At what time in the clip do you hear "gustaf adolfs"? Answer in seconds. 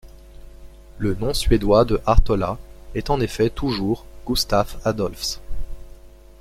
4.25-5.39